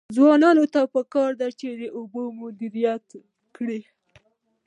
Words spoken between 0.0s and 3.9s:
ځوانانو ته پکار ده چې، اوبه مدیریت کړي.